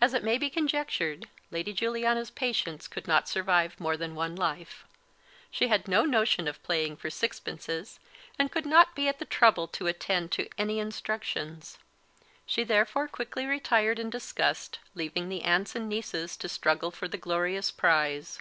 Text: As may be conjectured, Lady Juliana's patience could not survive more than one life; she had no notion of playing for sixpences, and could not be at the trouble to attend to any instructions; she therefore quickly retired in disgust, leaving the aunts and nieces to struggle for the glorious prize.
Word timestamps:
As 0.00 0.12
may 0.22 0.38
be 0.38 0.50
conjectured, 0.50 1.28
Lady 1.52 1.72
Juliana's 1.72 2.32
patience 2.32 2.88
could 2.88 3.06
not 3.06 3.28
survive 3.28 3.78
more 3.78 3.96
than 3.96 4.16
one 4.16 4.34
life; 4.34 4.84
she 5.52 5.68
had 5.68 5.86
no 5.86 6.04
notion 6.04 6.48
of 6.48 6.60
playing 6.64 6.96
for 6.96 7.10
sixpences, 7.10 8.00
and 8.40 8.50
could 8.50 8.66
not 8.66 8.96
be 8.96 9.06
at 9.06 9.20
the 9.20 9.24
trouble 9.24 9.68
to 9.68 9.86
attend 9.86 10.32
to 10.32 10.48
any 10.58 10.80
instructions; 10.80 11.78
she 12.44 12.64
therefore 12.64 13.06
quickly 13.06 13.46
retired 13.46 14.00
in 14.00 14.10
disgust, 14.10 14.80
leaving 14.96 15.28
the 15.28 15.42
aunts 15.44 15.76
and 15.76 15.88
nieces 15.88 16.36
to 16.38 16.48
struggle 16.48 16.90
for 16.90 17.06
the 17.06 17.16
glorious 17.16 17.70
prize. 17.70 18.40